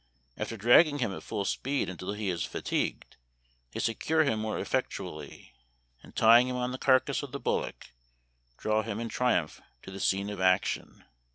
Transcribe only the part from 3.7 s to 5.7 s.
secure him more effectually,